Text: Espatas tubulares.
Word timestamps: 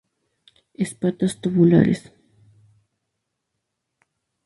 Espatas 0.85 1.33
tubulares. 1.41 2.01